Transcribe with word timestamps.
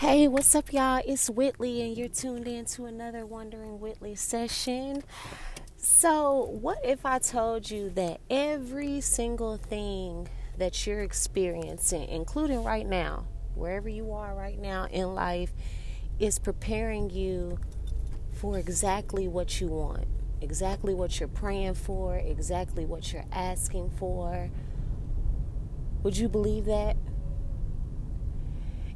Hey, 0.00 0.28
what's 0.28 0.54
up, 0.54 0.74
y'all? 0.74 1.00
It's 1.06 1.30
Whitley, 1.30 1.80
and 1.80 1.96
you're 1.96 2.08
tuned 2.08 2.46
in 2.46 2.66
to 2.66 2.84
another 2.84 3.24
Wondering 3.24 3.80
Whitley 3.80 4.14
session. 4.14 5.02
So, 5.78 6.50
what 6.60 6.84
if 6.84 7.06
I 7.06 7.18
told 7.18 7.70
you 7.70 7.88
that 7.94 8.20
every 8.28 9.00
single 9.00 9.56
thing 9.56 10.28
that 10.58 10.86
you're 10.86 11.00
experiencing, 11.00 12.10
including 12.10 12.62
right 12.62 12.86
now, 12.86 13.26
wherever 13.54 13.88
you 13.88 14.12
are 14.12 14.34
right 14.34 14.60
now 14.60 14.84
in 14.90 15.14
life, 15.14 15.54
is 16.18 16.38
preparing 16.38 17.08
you 17.08 17.58
for 18.32 18.58
exactly 18.58 19.26
what 19.26 19.62
you 19.62 19.68
want, 19.68 20.04
exactly 20.42 20.92
what 20.92 21.18
you're 21.18 21.26
praying 21.26 21.72
for, 21.72 22.18
exactly 22.18 22.84
what 22.84 23.14
you're 23.14 23.24
asking 23.32 23.88
for? 23.88 24.50
Would 26.02 26.18
you 26.18 26.28
believe 26.28 26.66
that? 26.66 26.98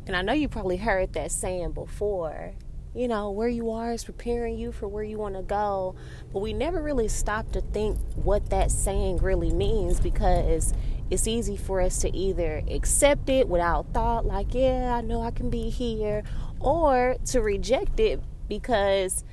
And 0.07 0.17
I 0.17 0.23
know 0.23 0.33
you 0.33 0.49
probably 0.49 0.77
heard 0.77 1.13
that 1.15 1.31
saying 1.31 1.73
before. 1.73 2.53
You 2.95 3.07
know, 3.07 3.31
where 3.31 3.49
you 3.49 3.71
are 3.71 3.93
is 3.93 4.05
preparing 4.05 4.59
you 4.59 4.73
for 4.73 4.89
where 4.89 5.05
you 5.05 5.17
want 5.17 5.37
to 5.37 5.43
go. 5.43 5.95
But 6.33 6.41
we 6.41 6.53
never 6.53 6.83
really 6.83 7.07
stop 7.07 7.53
to 7.53 7.61
think 7.61 7.99
what 8.17 8.51
that 8.51 8.73
saying 8.73 9.19
really 9.19 9.53
means 9.53 10.01
because 10.01 10.75
it's 11.09 11.29
easy 11.29 11.57
for 11.57 11.81
us 11.81 11.99
to 11.99 12.17
either 12.17 12.63
accept 12.69 13.29
it 13.29 13.49
without 13.49 13.93
thought, 13.93 14.27
like, 14.27 14.55
yeah, 14.55 14.95
I 14.95 15.01
know 15.03 15.23
I 15.23 15.31
can 15.31 15.51
be 15.51 15.69
here, 15.71 16.25
or 16.61 17.17
to 17.27 17.41
reject 17.41 18.01
it 18.01 18.21
because 18.49 19.25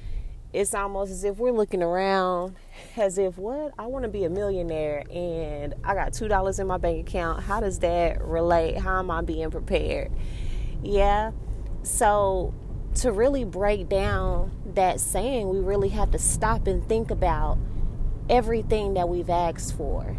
it's 0.54 0.74
almost 0.74 1.12
as 1.12 1.24
if 1.24 1.38
we're 1.38 1.52
looking 1.52 1.84
around 1.84 2.56
as 2.96 3.18
if 3.18 3.38
what 3.38 3.74
i 3.78 3.86
want 3.86 4.04
to 4.04 4.10
be 4.10 4.24
a 4.24 4.30
millionaire 4.30 5.04
and 5.12 5.74
i 5.84 5.94
got 5.94 6.14
two 6.14 6.28
dollars 6.28 6.58
in 6.58 6.66
my 6.66 6.78
bank 6.78 7.08
account 7.08 7.44
how 7.44 7.60
does 7.60 7.80
that 7.80 8.24
relate 8.24 8.78
how 8.78 8.98
am 9.00 9.12
i 9.12 9.22
being 9.22 9.52
prepared 9.52 10.12
yeah. 10.84 11.32
So, 11.84 12.54
to 12.96 13.12
really 13.12 13.44
break 13.44 13.90
down 13.90 14.52
that 14.74 15.00
saying, 15.00 15.50
we 15.50 15.60
really 15.60 15.90
have 15.90 16.12
to 16.12 16.20
stop 16.20 16.68
and 16.68 16.88
think 16.88 17.12
about 17.12 17.58
everything 18.30 18.96
that 18.96 19.08
we've 19.08 19.30
asked 19.30 19.76
for. 19.76 20.18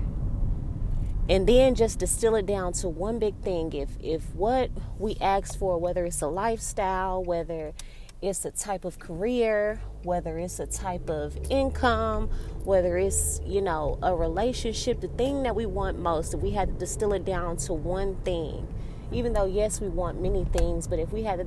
And 1.29 1.47
then 1.47 1.75
just 1.75 1.99
distill 1.99 2.37
it 2.37 2.47
down 2.47 2.73
to 2.75 2.89
one 2.89 3.19
big 3.19 3.37
thing. 3.43 3.73
If 3.75 3.91
if 4.01 4.35
what 4.35 4.71
we 4.99 5.17
ask 5.21 5.59
for, 5.59 5.79
whether 5.79 6.07
it's 6.07 6.23
a 6.23 6.29
lifestyle, 6.29 7.23
whether 7.23 7.75
it's 8.21 8.45
a 8.45 8.51
type 8.51 8.85
of 8.85 8.99
career, 8.99 9.81
whether 10.03 10.39
it's 10.39 10.59
a 10.59 10.67
type 10.67 11.09
of 11.09 11.37
income, 11.51 12.29
whether 12.65 12.97
it's, 12.97 13.41
you 13.47 13.61
know, 13.61 13.99
a 14.03 14.15
relationship, 14.15 15.01
the 15.01 15.09
thing 15.09 15.45
that 15.45 15.55
we 15.55 15.67
want 15.67 15.99
most, 15.99 16.35
if 16.35 16.41
we 16.41 16.51
had 16.51 16.69
to 16.69 16.75
distill 16.75 17.13
it 17.13 17.25
down 17.25 17.57
to 17.59 17.73
one 17.73 18.17
thing, 18.25 18.67
even 19.13 19.33
though 19.33 19.47
yes 19.47 19.81
we 19.81 19.89
want 19.89 20.21
many 20.21 20.45
things 20.45 20.87
but 20.87 20.99
if 20.99 21.13
we 21.13 21.23
had 21.23 21.39
to 21.39 21.47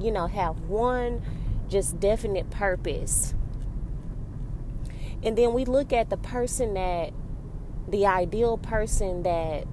you 0.00 0.10
know 0.10 0.26
have 0.26 0.58
one 0.60 1.22
just 1.68 2.00
definite 2.00 2.50
purpose. 2.50 3.34
And 5.22 5.36
then 5.36 5.52
we 5.52 5.64
look 5.64 5.92
at 5.92 6.10
the 6.10 6.16
person 6.16 6.74
that 6.74 7.12
the 7.88 8.06
ideal 8.06 8.58
person 8.58 9.22
that 9.22 9.66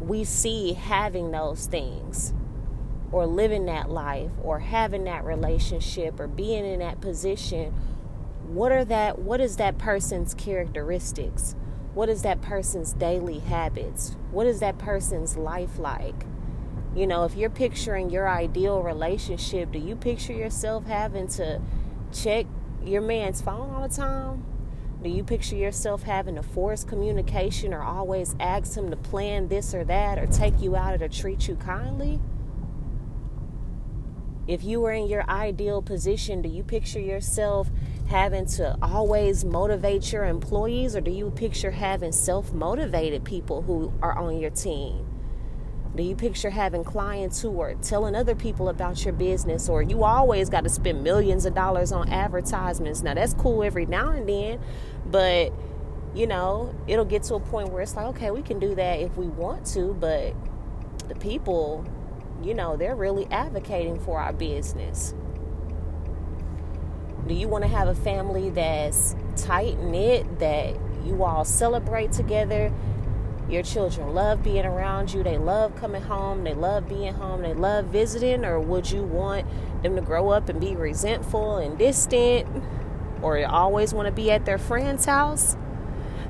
we 0.00 0.24
see 0.24 0.72
having 0.72 1.30
those 1.30 1.66
things 1.66 2.32
or 3.12 3.26
living 3.26 3.66
that 3.66 3.90
life 3.90 4.30
or 4.42 4.60
having 4.60 5.04
that 5.04 5.24
relationship 5.24 6.18
or 6.20 6.26
being 6.26 6.64
in 6.64 6.78
that 6.80 7.00
position 7.00 7.74
what 8.46 8.72
are 8.72 8.84
that 8.84 9.18
what 9.20 9.40
is 9.40 9.56
that 9.56 9.78
person's 9.78 10.34
characteristics? 10.34 11.54
What 11.94 12.08
is 12.08 12.22
that 12.22 12.40
person's 12.40 12.92
daily 12.92 13.38
habits? 13.38 14.16
What 14.32 14.46
is 14.46 14.58
that 14.58 14.78
person's 14.78 15.36
life 15.36 15.78
like 15.78 16.24
you 16.94 17.06
know, 17.06 17.24
if 17.24 17.36
you're 17.36 17.50
picturing 17.50 18.10
your 18.10 18.28
ideal 18.28 18.82
relationship, 18.82 19.72
do 19.72 19.78
you 19.78 19.94
picture 19.94 20.32
yourself 20.32 20.86
having 20.86 21.28
to 21.28 21.60
check 22.12 22.46
your 22.84 23.00
man's 23.00 23.40
phone 23.40 23.74
all 23.74 23.86
the 23.86 23.94
time? 23.94 24.44
Do 25.02 25.08
you 25.08 25.22
picture 25.24 25.56
yourself 25.56 26.02
having 26.02 26.34
to 26.34 26.42
force 26.42 26.84
communication 26.84 27.72
or 27.72 27.82
always 27.82 28.34
ask 28.38 28.76
him 28.76 28.90
to 28.90 28.96
plan 28.96 29.48
this 29.48 29.72
or 29.72 29.84
that 29.84 30.18
or 30.18 30.26
take 30.26 30.60
you 30.60 30.76
out 30.76 30.94
or 30.94 30.98
to 30.98 31.08
treat 31.08 31.48
you 31.48 31.54
kindly? 31.54 32.20
If 34.48 34.64
you 34.64 34.80
were 34.80 34.92
in 34.92 35.06
your 35.06 35.22
ideal 35.30 35.80
position, 35.80 36.42
do 36.42 36.48
you 36.48 36.64
picture 36.64 37.00
yourself 37.00 37.70
having 38.08 38.46
to 38.46 38.76
always 38.82 39.44
motivate 39.44 40.12
your 40.12 40.24
employees 40.24 40.96
or 40.96 41.00
do 41.00 41.12
you 41.12 41.30
picture 41.30 41.70
having 41.70 42.10
self 42.10 42.52
motivated 42.52 43.24
people 43.24 43.62
who 43.62 43.92
are 44.02 44.18
on 44.18 44.38
your 44.38 44.50
team? 44.50 45.06
Do 45.96 46.04
you 46.04 46.14
picture 46.14 46.50
having 46.50 46.84
clients 46.84 47.42
who 47.42 47.60
are 47.60 47.74
telling 47.74 48.14
other 48.14 48.36
people 48.36 48.68
about 48.68 49.04
your 49.04 49.12
business, 49.12 49.68
or 49.68 49.82
you 49.82 50.04
always 50.04 50.48
got 50.48 50.62
to 50.62 50.70
spend 50.70 51.02
millions 51.02 51.46
of 51.46 51.54
dollars 51.54 51.90
on 51.90 52.08
advertisements? 52.10 53.02
Now, 53.02 53.14
that's 53.14 53.34
cool 53.34 53.64
every 53.64 53.86
now 53.86 54.10
and 54.10 54.28
then, 54.28 54.60
but 55.06 55.52
you 56.14 56.26
know, 56.26 56.74
it'll 56.86 57.04
get 57.04 57.22
to 57.24 57.34
a 57.34 57.40
point 57.40 57.70
where 57.70 57.82
it's 57.82 57.96
like, 57.96 58.06
okay, 58.06 58.30
we 58.30 58.42
can 58.42 58.58
do 58.58 58.74
that 58.74 59.00
if 59.00 59.16
we 59.16 59.26
want 59.26 59.64
to, 59.64 59.94
but 59.94 60.34
the 61.08 61.14
people, 61.16 61.84
you 62.42 62.54
know, 62.54 62.76
they're 62.76 62.96
really 62.96 63.26
advocating 63.26 63.98
for 63.98 64.20
our 64.20 64.32
business. 64.32 65.14
Do 67.26 67.34
you 67.34 67.48
want 67.48 67.62
to 67.62 67.68
have 67.68 67.88
a 67.88 67.94
family 67.94 68.50
that's 68.50 69.14
tight 69.36 69.78
knit, 69.78 70.38
that 70.40 70.74
you 71.04 71.22
all 71.22 71.44
celebrate 71.44 72.12
together? 72.12 72.72
Your 73.50 73.62
children 73.62 74.14
love 74.14 74.42
being 74.42 74.64
around 74.64 75.12
you, 75.12 75.22
they 75.22 75.38
love 75.38 75.74
coming 75.76 76.02
home, 76.02 76.44
they 76.44 76.54
love 76.54 76.88
being 76.88 77.14
home, 77.14 77.42
they 77.42 77.54
love 77.54 77.86
visiting, 77.86 78.44
or 78.44 78.60
would 78.60 78.90
you 78.90 79.02
want 79.02 79.46
them 79.82 79.96
to 79.96 80.02
grow 80.02 80.30
up 80.30 80.48
and 80.48 80.60
be 80.60 80.76
resentful 80.76 81.56
and 81.56 81.78
distant, 81.78 82.46
or 83.22 83.44
always 83.46 83.92
want 83.92 84.06
to 84.06 84.12
be 84.12 84.30
at 84.30 84.44
their 84.44 84.58
friend's 84.58 85.04
house? 85.04 85.56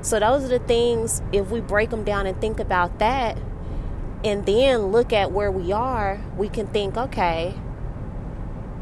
So, 0.01 0.19
those 0.19 0.45
are 0.45 0.47
the 0.47 0.59
things, 0.59 1.21
if 1.31 1.51
we 1.51 1.61
break 1.61 1.91
them 1.91 2.03
down 2.03 2.25
and 2.25 2.39
think 2.41 2.59
about 2.59 2.99
that, 2.99 3.37
and 4.23 4.45
then 4.45 4.87
look 4.91 5.13
at 5.13 5.31
where 5.31 5.51
we 5.51 5.71
are, 5.71 6.21
we 6.37 6.49
can 6.49 6.67
think, 6.67 6.97
okay, 6.97 7.55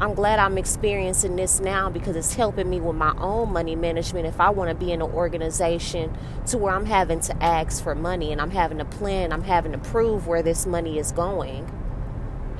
I'm 0.00 0.14
glad 0.14 0.38
I'm 0.38 0.56
experiencing 0.56 1.36
this 1.36 1.60
now 1.60 1.90
because 1.90 2.16
it's 2.16 2.32
helping 2.32 2.70
me 2.70 2.80
with 2.80 2.96
my 2.96 3.14
own 3.18 3.52
money 3.52 3.76
management. 3.76 4.26
If 4.26 4.40
I 4.40 4.48
want 4.48 4.70
to 4.70 4.74
be 4.74 4.92
in 4.92 5.02
an 5.02 5.10
organization 5.10 6.16
to 6.46 6.56
where 6.56 6.72
I'm 6.72 6.86
having 6.86 7.20
to 7.20 7.42
ask 7.42 7.84
for 7.84 7.94
money 7.94 8.32
and 8.32 8.40
I'm 8.40 8.52
having 8.52 8.78
to 8.78 8.86
plan, 8.86 9.30
I'm 9.30 9.42
having 9.42 9.72
to 9.72 9.78
prove 9.78 10.26
where 10.26 10.42
this 10.42 10.64
money 10.64 10.98
is 10.98 11.12
going. 11.12 11.70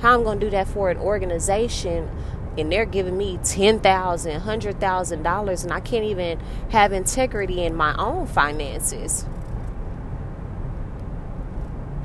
How 0.01 0.13
I'm 0.13 0.23
going 0.23 0.39
to 0.39 0.45
do 0.45 0.51
that 0.51 0.67
for 0.67 0.91
an 0.91 0.97
organization 0.97 2.11
and 2.59 2.71
they're 2.71 2.85
giving 2.85 3.17
me 3.17 3.39
ten 3.43 3.79
thousand, 3.79 4.41
hundred 4.41 4.79
thousand 4.79 5.23
dollars, 5.23 5.63
and 5.63 5.73
I 5.73 5.79
can't 5.79 6.03
even 6.03 6.39
have 6.69 6.91
integrity 6.91 7.63
in 7.63 7.73
my 7.73 7.95
own 7.95 8.27
finances. 8.27 9.25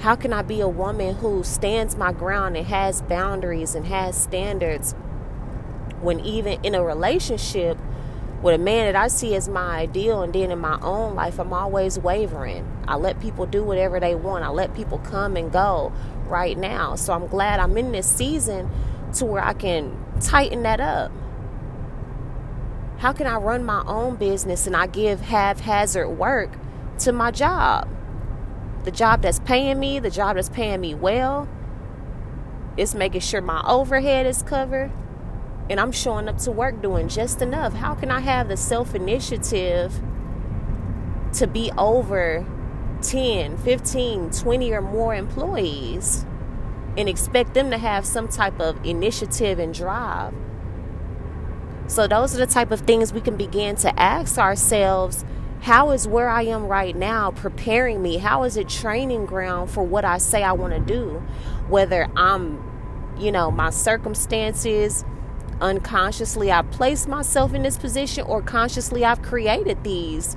How 0.00 0.14
can 0.14 0.32
I 0.32 0.42
be 0.42 0.60
a 0.60 0.68
woman 0.68 1.16
who 1.16 1.42
stands 1.42 1.96
my 1.96 2.12
ground 2.12 2.56
and 2.56 2.66
has 2.68 3.02
boundaries 3.02 3.74
and 3.74 3.86
has 3.86 4.16
standards 4.16 4.94
when 6.00 6.20
even 6.20 6.64
in 6.64 6.74
a 6.74 6.82
relationship 6.82 7.78
with 8.42 8.54
a 8.54 8.58
man 8.58 8.92
that 8.92 8.96
I 8.96 9.08
see 9.08 9.34
as 9.34 9.48
my 9.48 9.78
ideal, 9.78 10.22
and 10.22 10.32
then 10.32 10.50
in 10.50 10.58
my 10.58 10.78
own 10.80 11.14
life, 11.14 11.38
I'm 11.38 11.52
always 11.52 11.98
wavering. 11.98 12.66
I 12.86 12.96
let 12.96 13.20
people 13.20 13.46
do 13.46 13.64
whatever 13.64 13.98
they 13.98 14.14
want, 14.14 14.44
I 14.44 14.48
let 14.48 14.74
people 14.74 14.98
come 14.98 15.36
and 15.36 15.50
go 15.50 15.92
right 16.26 16.56
now. 16.56 16.96
So 16.96 17.12
I'm 17.12 17.26
glad 17.26 17.60
I'm 17.60 17.76
in 17.76 17.92
this 17.92 18.06
season 18.06 18.70
to 19.14 19.24
where 19.24 19.42
I 19.42 19.54
can 19.54 19.96
tighten 20.20 20.62
that 20.62 20.80
up. 20.80 21.10
How 22.98 23.12
can 23.12 23.26
I 23.26 23.36
run 23.36 23.64
my 23.64 23.82
own 23.86 24.16
business 24.16 24.66
and 24.66 24.76
I 24.76 24.86
give 24.86 25.20
haphazard 25.20 26.18
work 26.18 26.50
to 27.00 27.12
my 27.12 27.30
job? 27.30 27.88
The 28.84 28.90
job 28.90 29.22
that's 29.22 29.40
paying 29.40 29.80
me, 29.80 29.98
the 29.98 30.10
job 30.10 30.36
that's 30.36 30.48
paying 30.48 30.80
me 30.80 30.94
well, 30.94 31.48
it's 32.76 32.94
making 32.94 33.22
sure 33.22 33.40
my 33.40 33.62
overhead 33.66 34.26
is 34.26 34.42
covered 34.42 34.92
and 35.68 35.80
I'm 35.80 35.92
showing 35.92 36.28
up 36.28 36.38
to 36.38 36.52
work 36.52 36.80
doing 36.80 37.08
just 37.08 37.42
enough. 37.42 37.74
How 37.74 37.94
can 37.94 38.10
I 38.10 38.20
have 38.20 38.48
the 38.48 38.56
self 38.56 38.94
initiative 38.94 40.00
to 41.34 41.46
be 41.46 41.72
over 41.76 42.46
10, 43.02 43.58
15, 43.58 44.30
20 44.30 44.72
or 44.72 44.80
more 44.80 45.14
employees 45.14 46.24
and 46.96 47.08
expect 47.08 47.54
them 47.54 47.70
to 47.70 47.78
have 47.78 48.06
some 48.06 48.28
type 48.28 48.60
of 48.60 48.84
initiative 48.84 49.58
and 49.58 49.74
drive? 49.74 50.34
So, 51.88 52.06
those 52.06 52.34
are 52.34 52.38
the 52.38 52.52
type 52.52 52.70
of 52.70 52.80
things 52.80 53.12
we 53.12 53.20
can 53.20 53.36
begin 53.36 53.76
to 53.76 54.00
ask 54.00 54.38
ourselves 54.38 55.24
how 55.62 55.90
is 55.90 56.06
where 56.06 56.28
I 56.28 56.42
am 56.42 56.66
right 56.66 56.94
now 56.94 57.32
preparing 57.32 58.02
me? 58.02 58.18
How 58.18 58.44
is 58.44 58.56
it 58.56 58.68
training 58.68 59.26
ground 59.26 59.70
for 59.70 59.82
what 59.82 60.04
I 60.04 60.18
say 60.18 60.42
I 60.42 60.52
want 60.52 60.74
to 60.74 60.80
do? 60.80 61.24
Whether 61.68 62.08
I'm, 62.16 62.62
you 63.18 63.32
know, 63.32 63.50
my 63.50 63.70
circumstances 63.70 65.04
unconsciously 65.60 66.50
I've 66.50 66.70
placed 66.70 67.08
myself 67.08 67.54
in 67.54 67.62
this 67.62 67.78
position 67.78 68.24
or 68.24 68.42
consciously 68.42 69.04
I've 69.04 69.22
created 69.22 69.82
these 69.84 70.36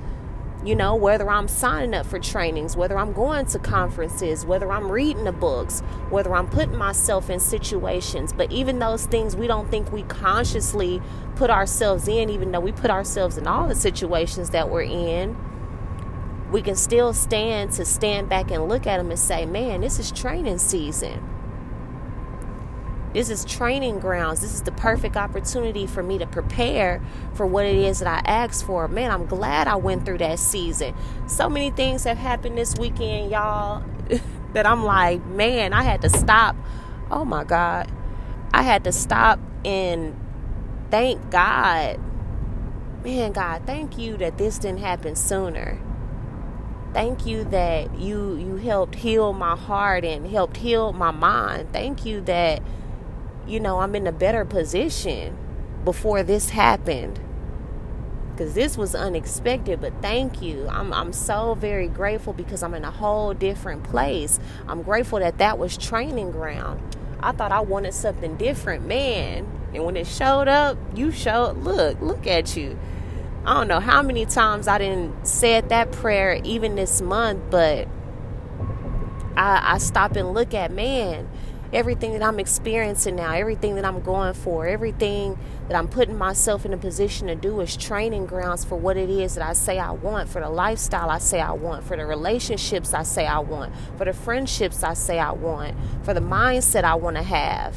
you 0.62 0.74
know, 0.74 0.94
whether 0.94 1.30
I'm 1.30 1.48
signing 1.48 1.94
up 1.94 2.04
for 2.04 2.18
trainings, 2.18 2.76
whether 2.76 2.98
I'm 2.98 3.12
going 3.12 3.46
to 3.46 3.58
conferences, 3.58 4.44
whether 4.44 4.70
I'm 4.70 4.92
reading 4.92 5.24
the 5.24 5.32
books, 5.32 5.80
whether 6.10 6.34
I'm 6.34 6.48
putting 6.48 6.76
myself 6.76 7.30
in 7.30 7.40
situations. 7.40 8.32
But 8.32 8.52
even 8.52 8.78
those 8.78 9.06
things 9.06 9.34
we 9.34 9.46
don't 9.46 9.70
think 9.70 9.90
we 9.90 10.02
consciously 10.02 11.00
put 11.36 11.48
ourselves 11.48 12.08
in, 12.08 12.28
even 12.28 12.52
though 12.52 12.60
we 12.60 12.72
put 12.72 12.90
ourselves 12.90 13.38
in 13.38 13.46
all 13.46 13.68
the 13.68 13.74
situations 13.74 14.50
that 14.50 14.68
we're 14.68 14.82
in, 14.82 15.36
we 16.52 16.60
can 16.60 16.76
still 16.76 17.14
stand 17.14 17.72
to 17.72 17.84
stand 17.86 18.28
back 18.28 18.50
and 18.50 18.68
look 18.68 18.86
at 18.86 18.98
them 18.98 19.08
and 19.10 19.18
say, 19.18 19.46
man, 19.46 19.80
this 19.80 19.98
is 19.98 20.12
training 20.12 20.58
season. 20.58 21.26
This 23.12 23.28
is 23.28 23.44
training 23.44 23.98
grounds. 23.98 24.40
This 24.40 24.54
is 24.54 24.62
the 24.62 24.72
perfect 24.72 25.16
opportunity 25.16 25.86
for 25.86 26.02
me 26.02 26.18
to 26.18 26.26
prepare 26.26 27.02
for 27.34 27.44
what 27.44 27.66
it 27.66 27.74
is 27.74 27.98
that 27.98 28.06
I 28.06 28.30
asked 28.30 28.64
for. 28.64 28.86
Man, 28.86 29.10
I'm 29.10 29.26
glad 29.26 29.66
I 29.66 29.76
went 29.76 30.06
through 30.06 30.18
that 30.18 30.38
season. 30.38 30.94
So 31.26 31.48
many 31.48 31.70
things 31.70 32.04
have 32.04 32.18
happened 32.18 32.56
this 32.56 32.76
weekend, 32.76 33.32
y'all, 33.32 33.82
that 34.52 34.64
I'm 34.64 34.84
like, 34.84 35.24
man, 35.26 35.72
I 35.72 35.82
had 35.82 36.02
to 36.02 36.10
stop. 36.10 36.54
Oh 37.10 37.24
my 37.24 37.42
God. 37.42 37.90
I 38.54 38.62
had 38.62 38.84
to 38.84 38.92
stop 38.92 39.40
and 39.64 40.16
thank 40.90 41.30
God. 41.30 41.98
Man, 43.02 43.32
God, 43.32 43.62
thank 43.66 43.98
you 43.98 44.16
that 44.18 44.38
this 44.38 44.58
didn't 44.58 44.80
happen 44.80 45.16
sooner. 45.16 45.80
Thank 46.92 47.24
you 47.24 47.44
that 47.44 47.98
you 47.98 48.36
you 48.36 48.56
helped 48.56 48.96
heal 48.96 49.32
my 49.32 49.56
heart 49.56 50.04
and 50.04 50.26
helped 50.26 50.56
heal 50.56 50.92
my 50.92 51.12
mind. 51.12 51.72
Thank 51.72 52.04
you 52.04 52.20
that 52.22 52.60
you 53.50 53.60
know, 53.60 53.80
I'm 53.80 53.94
in 53.94 54.06
a 54.06 54.12
better 54.12 54.44
position 54.44 55.36
before 55.84 56.22
this 56.22 56.50
happened. 56.50 57.20
Because 58.32 58.54
this 58.54 58.78
was 58.78 58.94
unexpected, 58.94 59.80
but 59.80 59.92
thank 60.00 60.40
you. 60.40 60.66
I'm, 60.68 60.92
I'm 60.94 61.12
so 61.12 61.54
very 61.54 61.88
grateful 61.88 62.32
because 62.32 62.62
I'm 62.62 62.72
in 62.72 62.84
a 62.84 62.90
whole 62.90 63.34
different 63.34 63.84
place. 63.84 64.40
I'm 64.66 64.82
grateful 64.82 65.18
that 65.18 65.38
that 65.38 65.58
was 65.58 65.76
training 65.76 66.30
ground. 66.30 66.96
I 67.20 67.32
thought 67.32 67.52
I 67.52 67.60
wanted 67.60 67.92
something 67.92 68.36
different, 68.36 68.86
man. 68.86 69.46
And 69.74 69.84
when 69.84 69.96
it 69.96 70.06
showed 70.06 70.48
up, 70.48 70.78
you 70.94 71.12
showed, 71.12 71.58
look, 71.58 72.00
look 72.00 72.26
at 72.26 72.56
you. 72.56 72.78
I 73.44 73.54
don't 73.54 73.68
know 73.68 73.80
how 73.80 74.02
many 74.02 74.24
times 74.26 74.68
I 74.68 74.78
didn't 74.78 75.26
said 75.26 75.68
that 75.68 75.92
prayer 75.92 76.40
even 76.44 76.76
this 76.76 77.02
month, 77.02 77.42
but 77.50 77.88
I, 79.36 79.74
I 79.74 79.78
stop 79.78 80.16
and 80.16 80.32
look 80.32 80.54
at, 80.54 80.70
man, 80.72 81.28
everything 81.72 82.12
that 82.12 82.22
I'm 82.22 82.40
experiencing 82.40 83.16
now, 83.16 83.32
everything 83.32 83.76
that 83.76 83.84
I'm 83.84 84.00
going 84.00 84.34
for, 84.34 84.66
everything 84.66 85.38
that 85.68 85.76
I'm 85.76 85.88
putting 85.88 86.16
myself 86.16 86.64
in 86.64 86.72
a 86.72 86.76
position 86.76 87.28
to 87.28 87.34
do 87.34 87.60
is 87.60 87.76
training 87.76 88.26
grounds 88.26 88.64
for 88.64 88.76
what 88.76 88.96
it 88.96 89.08
is 89.08 89.36
that 89.36 89.46
I 89.46 89.52
say 89.52 89.78
I 89.78 89.92
want, 89.92 90.28
for 90.28 90.40
the 90.40 90.50
lifestyle 90.50 91.10
I 91.10 91.18
say 91.18 91.40
I 91.40 91.52
want, 91.52 91.84
for 91.84 91.96
the 91.96 92.06
relationships 92.06 92.92
I 92.92 93.04
say 93.04 93.26
I 93.26 93.38
want, 93.38 93.72
for 93.96 94.04
the 94.04 94.12
friendships 94.12 94.82
I 94.82 94.94
say 94.94 95.18
I 95.18 95.32
want, 95.32 95.76
for 96.02 96.12
the 96.12 96.20
mindset 96.20 96.84
I 96.84 96.96
want 96.96 97.16
to 97.16 97.22
have. 97.22 97.76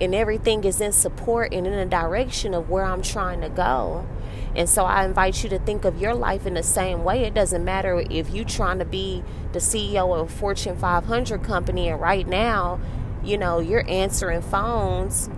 And 0.00 0.14
everything 0.14 0.64
is 0.64 0.80
in 0.80 0.92
support 0.92 1.52
and 1.52 1.66
in 1.66 1.72
a 1.72 1.86
direction 1.86 2.54
of 2.54 2.70
where 2.70 2.84
I'm 2.84 3.02
trying 3.02 3.40
to 3.40 3.48
go. 3.48 4.06
And 4.54 4.68
so 4.68 4.84
I 4.84 5.04
invite 5.04 5.42
you 5.42 5.50
to 5.50 5.58
think 5.58 5.84
of 5.84 6.00
your 6.00 6.14
life 6.14 6.46
in 6.46 6.54
the 6.54 6.62
same 6.62 7.04
way. 7.04 7.24
It 7.24 7.34
doesn't 7.34 7.64
matter 7.64 8.04
if 8.10 8.30
you're 8.30 8.44
trying 8.44 8.78
to 8.78 8.84
be 8.84 9.22
the 9.52 9.58
CEO 9.58 10.18
of 10.18 10.28
a 10.28 10.32
Fortune 10.32 10.76
500 10.76 11.42
company 11.42 11.88
and 11.88 12.00
right 12.00 12.26
now, 12.26 12.80
you 13.22 13.36
know, 13.36 13.58
you're 13.58 13.88
answering 13.88 14.42
phones 14.42 15.28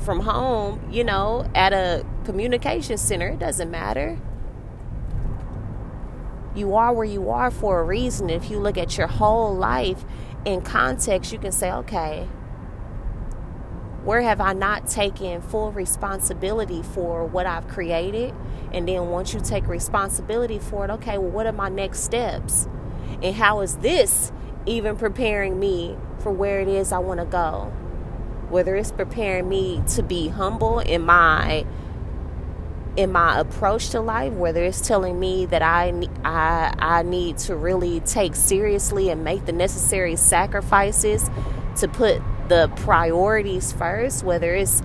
from 0.00 0.20
home, 0.20 0.80
you 0.90 1.04
know, 1.04 1.48
at 1.54 1.72
a 1.72 2.04
communication 2.24 2.96
center. 2.96 3.28
It 3.28 3.38
doesn't 3.38 3.70
matter. 3.70 4.18
You 6.54 6.74
are 6.74 6.92
where 6.92 7.04
you 7.04 7.30
are 7.30 7.50
for 7.50 7.80
a 7.80 7.84
reason. 7.84 8.30
If 8.30 8.50
you 8.50 8.58
look 8.58 8.78
at 8.78 8.96
your 8.96 9.06
whole 9.06 9.54
life 9.54 10.04
in 10.44 10.62
context, 10.62 11.32
you 11.32 11.38
can 11.38 11.52
say, 11.52 11.70
okay, 11.70 12.26
where 14.04 14.22
have 14.22 14.40
I 14.40 14.52
not 14.52 14.86
taken 14.86 15.42
full 15.42 15.72
responsibility 15.72 16.82
for 16.82 17.26
what 17.26 17.46
I've 17.46 17.68
created? 17.68 18.34
And 18.72 18.88
then 18.88 19.08
once 19.08 19.34
you 19.34 19.40
take 19.40 19.66
responsibility 19.66 20.58
for 20.58 20.84
it, 20.84 20.90
okay, 20.90 21.18
well, 21.18 21.30
what 21.30 21.46
are 21.46 21.52
my 21.52 21.68
next 21.68 22.00
steps? 22.00 22.68
And 23.22 23.34
how 23.34 23.60
is 23.60 23.76
this 23.76 24.32
even 24.66 24.96
preparing 24.96 25.58
me 25.58 25.96
for 26.20 26.30
where 26.30 26.60
it 26.60 26.68
is 26.68 26.92
I 26.92 26.98
want 26.98 27.20
to 27.20 27.26
go? 27.26 27.72
Whether 28.50 28.76
it's 28.76 28.92
preparing 28.92 29.48
me 29.48 29.82
to 29.94 30.02
be 30.02 30.28
humble 30.28 30.78
in 30.78 31.02
my 31.02 31.66
in 32.96 33.12
my 33.12 33.38
approach 33.38 33.90
to 33.90 34.00
life, 34.00 34.32
whether 34.32 34.64
it's 34.64 34.80
telling 34.80 35.20
me 35.20 35.46
that 35.46 35.62
I, 35.62 36.08
I, 36.24 36.74
I 36.80 37.02
need 37.04 37.38
to 37.38 37.54
really 37.54 38.00
take 38.00 38.34
seriously 38.34 39.08
and 39.08 39.22
make 39.22 39.46
the 39.46 39.52
necessary 39.52 40.16
sacrifices 40.16 41.30
to 41.76 41.86
put 41.86 42.20
the 42.48 42.70
priorities 42.76 43.72
first, 43.72 44.24
whether 44.24 44.54
it's, 44.54 44.82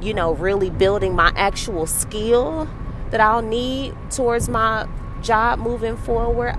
you 0.00 0.14
know, 0.14 0.32
really 0.32 0.70
building 0.70 1.14
my 1.14 1.32
actual 1.36 1.86
skill 1.86 2.68
that 3.10 3.20
I'll 3.20 3.42
need 3.42 3.94
towards 4.10 4.48
my 4.48 4.88
job 5.22 5.58
moving 5.58 5.96
forward. 5.96 6.56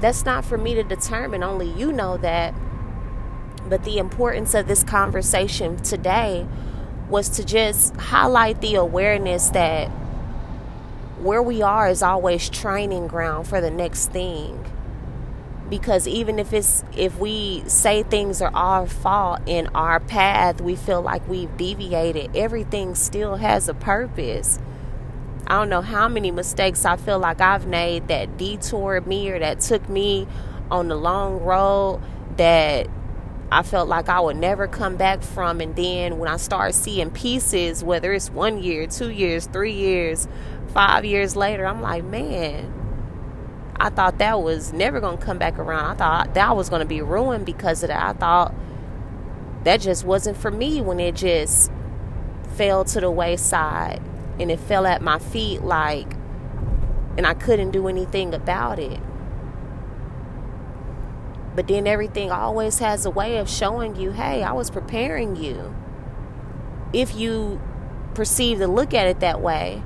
That's 0.00 0.24
not 0.24 0.44
for 0.44 0.58
me 0.58 0.74
to 0.74 0.82
determine, 0.82 1.42
only 1.42 1.70
you 1.70 1.92
know 1.92 2.16
that. 2.18 2.54
But 3.68 3.84
the 3.84 3.98
importance 3.98 4.54
of 4.54 4.68
this 4.68 4.84
conversation 4.84 5.76
today 5.78 6.46
was 7.08 7.28
to 7.30 7.44
just 7.44 7.96
highlight 7.96 8.60
the 8.60 8.74
awareness 8.76 9.50
that 9.50 9.88
where 11.18 11.42
we 11.42 11.62
are 11.62 11.88
is 11.88 12.02
always 12.02 12.48
training 12.48 13.08
ground 13.08 13.48
for 13.48 13.60
the 13.60 13.70
next 13.70 14.10
thing 14.12 14.64
because 15.68 16.06
even 16.06 16.38
if 16.38 16.52
it's 16.52 16.84
if 16.96 17.18
we 17.18 17.62
say 17.66 18.02
things 18.02 18.40
are 18.40 18.54
our 18.54 18.86
fault 18.86 19.40
in 19.46 19.66
our 19.68 20.00
path 20.00 20.60
we 20.60 20.76
feel 20.76 21.02
like 21.02 21.26
we've 21.28 21.56
deviated 21.56 22.34
everything 22.36 22.94
still 22.94 23.36
has 23.36 23.68
a 23.68 23.74
purpose 23.74 24.58
i 25.46 25.54
don't 25.54 25.68
know 25.68 25.82
how 25.82 26.08
many 26.08 26.30
mistakes 26.30 26.84
i 26.84 26.96
feel 26.96 27.18
like 27.18 27.40
i've 27.40 27.66
made 27.66 28.06
that 28.08 28.36
detoured 28.36 29.06
me 29.06 29.28
or 29.30 29.38
that 29.38 29.60
took 29.60 29.88
me 29.88 30.26
on 30.70 30.88
the 30.88 30.96
long 30.96 31.40
road 31.40 32.00
that 32.36 32.88
I 33.50 33.62
felt 33.62 33.88
like 33.88 34.08
I 34.08 34.18
would 34.18 34.36
never 34.36 34.66
come 34.66 34.96
back 34.96 35.22
from. 35.22 35.60
And 35.60 35.76
then 35.76 36.18
when 36.18 36.28
I 36.28 36.36
start 36.36 36.74
seeing 36.74 37.10
pieces, 37.10 37.84
whether 37.84 38.12
it's 38.12 38.30
one 38.30 38.62
year, 38.62 38.86
two 38.86 39.10
years, 39.10 39.46
three 39.46 39.72
years, 39.72 40.26
five 40.68 41.04
years 41.04 41.36
later, 41.36 41.64
I'm 41.64 41.80
like, 41.80 42.04
man, 42.04 42.72
I 43.78 43.90
thought 43.90 44.18
that 44.18 44.42
was 44.42 44.72
never 44.72 45.00
going 45.00 45.18
to 45.18 45.24
come 45.24 45.38
back 45.38 45.58
around. 45.58 45.84
I 45.84 45.94
thought 45.94 46.34
that 46.34 46.56
was 46.56 46.68
going 46.68 46.80
to 46.80 46.86
be 46.86 47.02
ruined 47.02 47.46
because 47.46 47.82
of 47.82 47.88
that. 47.88 48.02
I 48.02 48.12
thought 48.18 48.54
that 49.64 49.80
just 49.80 50.04
wasn't 50.04 50.36
for 50.36 50.50
me 50.50 50.80
when 50.80 51.00
it 51.00 51.14
just 51.14 51.70
fell 52.54 52.84
to 52.84 53.00
the 53.00 53.10
wayside 53.10 54.00
and 54.38 54.50
it 54.50 54.60
fell 54.60 54.86
at 54.86 55.02
my 55.02 55.18
feet 55.18 55.62
like, 55.62 56.12
and 57.16 57.26
I 57.26 57.34
couldn't 57.34 57.70
do 57.70 57.88
anything 57.88 58.34
about 58.34 58.78
it. 58.78 59.00
But 61.54 61.68
then 61.68 61.86
everything 61.86 62.30
always 62.30 62.78
has 62.80 63.06
a 63.06 63.10
way 63.10 63.38
of 63.38 63.48
showing 63.48 63.96
you, 63.96 64.12
hey, 64.12 64.42
I 64.42 64.52
was 64.52 64.70
preparing 64.70 65.36
you. 65.36 65.74
If 66.92 67.14
you 67.16 67.60
perceive 68.14 68.58
to 68.58 68.66
look 68.66 68.92
at 68.92 69.06
it 69.06 69.20
that 69.20 69.40
way, 69.40 69.82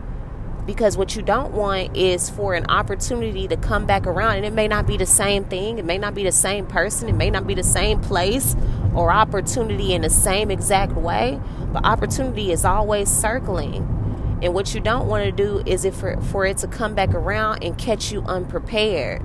because 0.72 0.96
what 0.96 1.16
you 1.16 1.22
don't 1.22 1.52
want 1.52 1.96
is 1.96 2.30
for 2.30 2.54
an 2.54 2.64
opportunity 2.68 3.48
to 3.48 3.56
come 3.56 3.86
back 3.86 4.06
around 4.06 4.36
and 4.36 4.46
it 4.46 4.52
may 4.52 4.68
not 4.68 4.86
be 4.86 4.96
the 4.96 5.04
same 5.04 5.42
thing 5.42 5.78
it 5.78 5.84
may 5.84 5.98
not 5.98 6.14
be 6.14 6.22
the 6.22 6.30
same 6.30 6.64
person 6.64 7.08
it 7.08 7.14
may 7.14 7.28
not 7.28 7.44
be 7.44 7.54
the 7.54 7.62
same 7.62 8.00
place 8.00 8.54
or 8.94 9.10
opportunity 9.10 9.92
in 9.92 10.02
the 10.02 10.10
same 10.10 10.48
exact 10.48 10.92
way 10.92 11.40
but 11.72 11.84
opportunity 11.84 12.50
is 12.50 12.64
always 12.64 13.08
circling. 13.08 13.96
And 14.42 14.54
what 14.54 14.74
you 14.74 14.80
don't 14.80 15.06
want 15.06 15.24
to 15.24 15.32
do 15.32 15.62
is 15.66 15.84
if 15.84 15.96
for, 15.96 16.20
for 16.20 16.46
it 16.46 16.58
to 16.58 16.68
come 16.68 16.94
back 16.94 17.10
around 17.14 17.62
and 17.62 17.76
catch 17.76 18.10
you 18.12 18.22
unprepared 18.22 19.22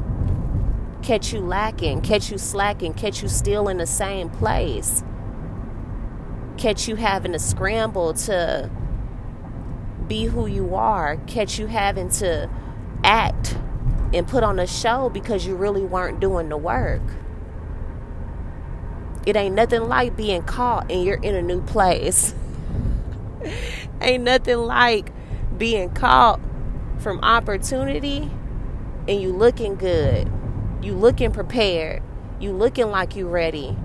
catch 1.01 1.31
you 1.31 1.39
lacking 1.39 2.01
catch 2.01 2.31
you 2.31 2.37
slacking 2.37 2.91
catch 2.91 3.21
you 3.21 3.27
still 3.27 3.67
in 3.67 3.77
the 3.77 3.85
same 3.85 4.27
place 4.27 5.03
catch 6.57 6.87
you 6.87 6.95
having 6.95 7.31
to 7.31 7.37
scramble 7.37 8.11
to 8.11 8.67
be 10.07 10.25
who 10.25 10.45
you 10.45 10.75
are, 10.75 11.17
catch 11.27 11.59
you 11.59 11.67
having 11.67 12.09
to 12.09 12.49
act 13.03 13.57
and 14.13 14.27
put 14.27 14.43
on 14.43 14.59
a 14.59 14.67
show 14.67 15.09
because 15.09 15.45
you 15.45 15.55
really 15.55 15.83
weren't 15.83 16.19
doing 16.19 16.49
the 16.49 16.57
work. 16.57 17.01
It 19.25 19.35
ain't 19.35 19.55
nothing 19.55 19.81
like 19.87 20.15
being 20.15 20.43
caught 20.43 20.91
and 20.91 21.03
you're 21.03 21.21
in 21.21 21.35
a 21.35 21.41
new 21.41 21.61
place. 21.61 22.35
ain't 24.01 24.23
nothing 24.23 24.57
like 24.57 25.11
being 25.57 25.89
caught 25.89 26.39
from 26.99 27.19
opportunity 27.21 28.29
and 29.07 29.21
you 29.21 29.31
looking 29.31 29.75
good. 29.75 30.31
You 30.81 30.93
looking 30.93 31.31
prepared. 31.31 32.03
You 32.39 32.51
looking 32.51 32.89
like 32.89 33.15
you 33.15 33.27
ready. 33.27 33.75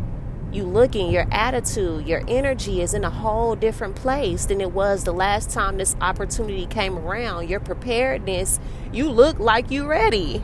You 0.52 0.64
looking, 0.64 1.10
your 1.10 1.26
attitude, 1.30 2.06
your 2.06 2.22
energy 2.26 2.82
is 2.82 2.94
in 2.94 3.04
a 3.04 3.10
whole 3.10 3.54
different 3.54 3.94
place 3.94 4.46
than 4.46 4.60
it 4.60 4.72
was 4.72 5.04
the 5.04 5.12
last 5.12 5.50
time 5.50 5.76
this 5.76 5.96
opportunity 6.00 6.66
came 6.66 6.98
around. 6.98 7.48
Your 7.48 7.60
preparedness, 7.60 8.58
you 8.92 9.10
look 9.10 9.38
like 9.38 9.70
you're 9.70 9.86
ready. 9.86 10.42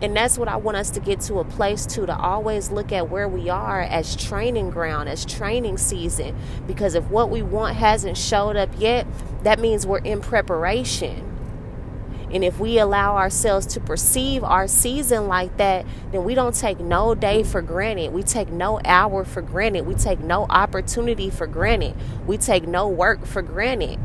And 0.00 0.16
that's 0.16 0.38
what 0.38 0.46
I 0.46 0.56
want 0.56 0.76
us 0.76 0.90
to 0.90 1.00
get 1.00 1.20
to 1.22 1.40
a 1.40 1.44
place 1.44 1.84
to 1.86 2.06
to 2.06 2.16
always 2.16 2.70
look 2.70 2.92
at 2.92 3.10
where 3.10 3.28
we 3.28 3.48
are 3.48 3.80
as 3.80 4.14
training 4.14 4.70
ground, 4.70 5.08
as 5.08 5.24
training 5.24 5.76
season. 5.76 6.36
Because 6.68 6.94
if 6.94 7.04
what 7.10 7.30
we 7.30 7.42
want 7.42 7.76
hasn't 7.76 8.16
showed 8.16 8.56
up 8.56 8.70
yet, 8.78 9.06
that 9.42 9.58
means 9.58 9.86
we're 9.86 9.98
in 9.98 10.20
preparation. 10.20 11.37
And 12.32 12.44
if 12.44 12.58
we 12.60 12.78
allow 12.78 13.16
ourselves 13.16 13.66
to 13.68 13.80
perceive 13.80 14.44
our 14.44 14.68
season 14.68 15.28
like 15.28 15.56
that, 15.56 15.86
then 16.12 16.24
we 16.24 16.34
don't 16.34 16.54
take 16.54 16.78
no 16.78 17.14
day 17.14 17.42
for 17.42 17.62
granted. 17.62 18.12
We 18.12 18.22
take 18.22 18.50
no 18.50 18.80
hour 18.84 19.24
for 19.24 19.40
granted. 19.40 19.86
We 19.86 19.94
take 19.94 20.20
no 20.20 20.44
opportunity 20.50 21.30
for 21.30 21.46
granted. 21.46 21.94
We 22.26 22.36
take 22.36 22.66
no 22.66 22.88
work 22.88 23.24
for 23.24 23.42
granted. 23.42 23.98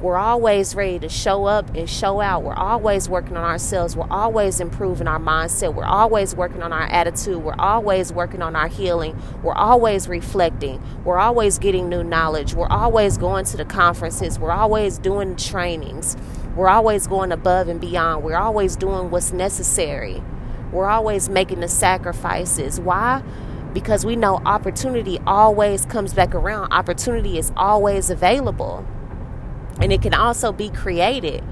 We're 0.00 0.18
always 0.18 0.74
ready 0.74 0.98
to 0.98 1.08
show 1.08 1.46
up 1.46 1.74
and 1.74 1.88
show 1.88 2.20
out. 2.20 2.42
We're 2.42 2.52
always 2.54 3.08
working 3.08 3.34
on 3.34 3.44
ourselves. 3.44 3.96
We're 3.96 4.10
always 4.10 4.60
improving 4.60 5.08
our 5.08 5.18
mindset. 5.18 5.74
We're 5.74 5.84
always 5.84 6.36
working 6.36 6.62
on 6.62 6.70
our 6.70 6.82
attitude. 6.82 7.38
We're 7.42 7.56
always 7.58 8.12
working 8.12 8.42
on 8.42 8.54
our 8.54 8.68
healing. 8.68 9.20
We're 9.42 9.54
always 9.54 10.06
reflecting. 10.06 10.82
We're 11.04 11.18
always 11.18 11.58
getting 11.58 11.88
new 11.88 12.04
knowledge. 12.04 12.52
We're 12.52 12.68
always 12.68 13.16
going 13.16 13.46
to 13.46 13.56
the 13.56 13.64
conferences. 13.64 14.38
We're 14.38 14.52
always 14.52 14.98
doing 14.98 15.34
trainings. 15.34 16.14
We're 16.56 16.68
always 16.68 17.06
going 17.06 17.32
above 17.32 17.68
and 17.68 17.80
beyond. 17.80 18.24
We're 18.24 18.38
always 18.38 18.76
doing 18.76 19.10
what's 19.10 19.32
necessary. 19.32 20.22
We're 20.72 20.88
always 20.88 21.28
making 21.28 21.60
the 21.60 21.68
sacrifices. 21.68 22.80
Why? 22.80 23.22
Because 23.74 24.06
we 24.06 24.16
know 24.16 24.40
opportunity 24.46 25.18
always 25.26 25.84
comes 25.84 26.14
back 26.14 26.34
around. 26.34 26.72
Opportunity 26.72 27.38
is 27.38 27.52
always 27.56 28.08
available 28.08 28.86
and 29.80 29.92
it 29.92 30.00
can 30.00 30.14
also 30.14 30.52
be 30.52 30.70
created. 30.70 31.44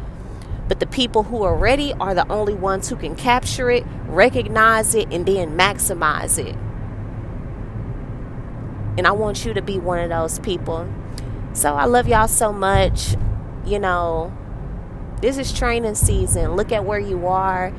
But 0.68 0.80
the 0.80 0.86
people 0.86 1.24
who 1.24 1.42
are 1.42 1.54
ready 1.54 1.92
are 1.94 2.14
the 2.14 2.26
only 2.32 2.54
ones 2.54 2.88
who 2.88 2.96
can 2.96 3.14
capture 3.14 3.70
it, 3.70 3.84
recognize 4.06 4.94
it, 4.94 5.12
and 5.12 5.26
then 5.26 5.58
maximize 5.58 6.38
it. 6.38 6.56
And 8.96 9.06
I 9.06 9.12
want 9.12 9.44
you 9.44 9.52
to 9.52 9.60
be 9.60 9.78
one 9.78 9.98
of 9.98 10.08
those 10.08 10.38
people. 10.38 10.88
So 11.52 11.74
I 11.74 11.84
love 11.84 12.08
y'all 12.08 12.28
so 12.28 12.52
much. 12.52 13.16
You 13.66 13.78
know, 13.78 14.32
this 15.20 15.38
is 15.38 15.52
training 15.52 15.94
season. 15.94 16.56
Look 16.56 16.72
at 16.72 16.84
where 16.84 16.98
you 16.98 17.26
are, 17.26 17.72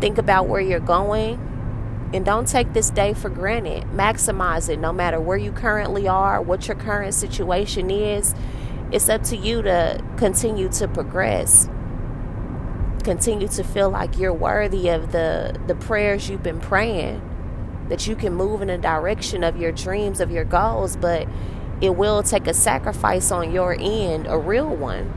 think 0.00 0.18
about 0.18 0.48
where 0.48 0.60
you're 0.60 0.80
going, 0.80 1.40
and 2.14 2.24
don't 2.24 2.48
take 2.48 2.72
this 2.72 2.90
day 2.90 3.14
for 3.14 3.28
granted. 3.28 3.84
Maximize 3.84 4.68
it 4.68 4.78
no 4.78 4.92
matter 4.92 5.20
where 5.20 5.36
you 5.36 5.52
currently 5.52 6.08
are, 6.08 6.40
what 6.40 6.68
your 6.68 6.76
current 6.76 7.14
situation 7.14 7.90
is. 7.90 8.34
It's 8.90 9.08
up 9.08 9.22
to 9.24 9.36
you 9.36 9.62
to 9.62 10.02
continue 10.16 10.68
to 10.70 10.88
progress. 10.88 11.68
Continue 13.04 13.48
to 13.48 13.62
feel 13.62 13.90
like 13.90 14.18
you're 14.18 14.32
worthy 14.32 14.88
of 14.88 15.12
the 15.12 15.58
the 15.66 15.74
prayers 15.74 16.28
you've 16.28 16.42
been 16.42 16.60
praying 16.60 17.22
that 17.88 18.06
you 18.06 18.14
can 18.14 18.34
move 18.34 18.60
in 18.60 18.68
the 18.68 18.78
direction 18.78 19.42
of 19.42 19.56
your 19.56 19.72
dreams 19.72 20.20
of 20.20 20.30
your 20.30 20.44
goals 20.44 20.96
but 20.96 21.26
it 21.80 21.90
will 21.96 22.22
take 22.22 22.46
a 22.46 22.52
sacrifice 22.52 23.30
on 23.30 23.52
your 23.52 23.74
end 23.78 24.26
a 24.26 24.36
real 24.36 24.68
one 24.68 25.14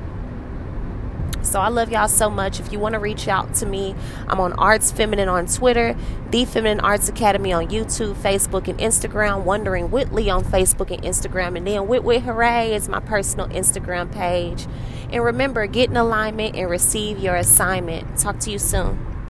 so 1.44 1.60
I 1.60 1.70
love 1.70 1.92
y'all 1.92 2.08
so 2.08 2.30
much. 2.30 2.60
If 2.60 2.72
you 2.72 2.80
want 2.80 2.94
to 2.94 3.00
reach 3.00 3.28
out 3.28 3.54
to 3.56 3.66
me, 3.66 3.96
I'm 4.28 4.40
on 4.40 4.54
Arts 4.54 4.92
Feminine 4.92 5.30
on 5.30 5.48
Twitter, 5.48 5.96
The 6.30 6.46
Feminine 6.46 6.80
Arts 6.80 7.10
Academy 7.10 7.52
on 7.54 7.68
YouTube, 7.68 8.16
Facebook, 8.16 8.68
and 8.68 8.80
Instagram, 8.80 9.44
Wondering 9.44 9.92
Whitley 9.92 10.30
on 10.30 10.44
Facebook 10.44 10.92
and 10.92 11.04
Instagram, 11.04 11.58
and 11.58 11.68
then 11.68 11.88
Whit 11.88 12.22
Hooray 12.24 12.74
is 12.74 12.88
my 12.88 13.00
personal 13.00 13.48
Instagram 13.50 14.12
page. 14.12 14.68
And 15.12 15.24
remember, 15.24 15.68
get 15.68 15.90
in 15.90 15.98
alignment 15.98 16.56
and 16.56 16.70
receive 16.70 17.20
your 17.20 17.36
assignment. 17.36 18.18
Talk 18.18 18.40
to 18.42 18.52
you 18.52 18.60
soon. 18.60 19.12